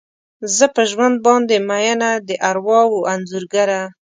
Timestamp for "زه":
0.55-0.65